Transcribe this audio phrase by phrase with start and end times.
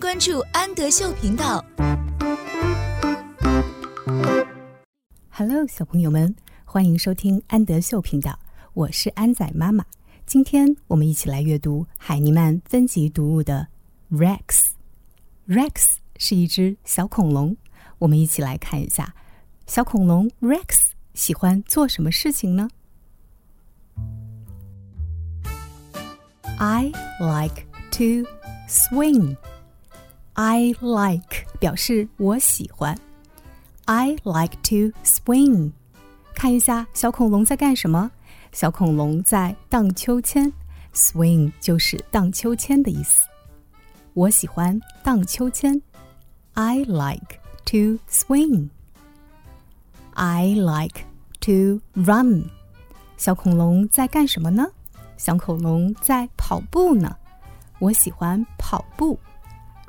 [0.00, 1.62] 关注安德秀频道。
[5.28, 6.34] Hello，小朋友们，
[6.64, 8.38] 欢迎收听安德秀频道，
[8.72, 9.84] 我是安仔妈妈。
[10.24, 13.68] 今天我们一起来阅读海尼曼分级读物的
[14.16, 14.70] 《Rex》。
[15.54, 17.54] Rex 是一只小恐龙，
[17.98, 19.14] 我们一起来看一下
[19.66, 22.70] 小恐龙 Rex 喜欢做什么事情呢
[26.58, 26.90] ？I
[27.20, 28.26] like to
[28.66, 29.36] swing.
[30.42, 32.98] I like 表示我喜欢。
[33.84, 35.72] I like to swing。
[36.34, 38.10] 看一下小恐龙在干什么？
[38.50, 40.50] 小恐龙在荡秋千。
[40.94, 43.28] Swing 就是荡秋千的意思。
[44.14, 45.82] 我喜欢荡秋千。
[46.54, 48.70] I like to swing.
[50.14, 51.02] I like
[51.40, 52.46] to run。
[53.18, 54.66] 小恐龙在干什么呢？
[55.18, 57.14] 小恐龙在跑步呢。
[57.78, 59.18] 我喜欢跑步。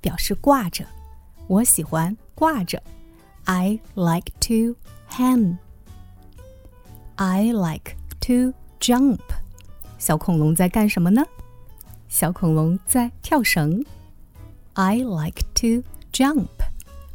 [0.00, 0.84] 表示挂着。
[1.46, 2.82] 我喜欢挂着。
[3.44, 4.76] I like to
[5.08, 5.58] hang.
[7.16, 9.20] I like to jump.
[9.98, 11.24] 小恐龙在干什么呢？
[12.08, 13.84] 小恐龙在跳绳。
[14.74, 16.48] I like to jump.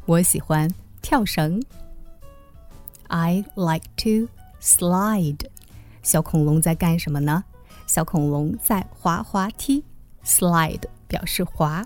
[0.05, 0.69] 我喜欢
[1.01, 1.61] 跳绳。
[3.07, 4.29] I like to
[4.61, 5.45] slide.
[6.01, 7.43] 小恐龙在干什么呢？
[7.85, 9.83] 小恐龙在滑滑梯。
[10.23, 11.85] Slide 表示滑。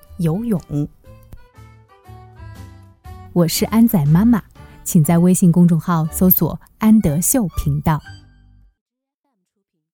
[0.21, 0.61] 游泳。
[3.33, 4.41] 我是安仔妈妈，
[4.83, 7.99] 请在微信公众号搜索“安德秀频道”。